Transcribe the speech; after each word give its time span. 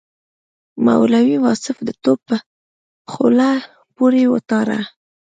مولوي 0.85 1.37
واصف 1.45 1.77
د 1.83 1.89
توپ 2.03 2.19
په 2.27 2.35
خوله 3.11 3.51
پورې 3.95 4.23
وتاړه. 4.33 4.79